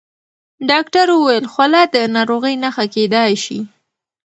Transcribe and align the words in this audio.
ډاکټر 0.69 1.07
وویل 1.11 1.45
خوله 1.53 1.81
د 1.95 1.95
ناروغۍ 2.15 2.55
نښه 2.63 2.85
کېدای 2.95 3.31
شي. 3.43 3.59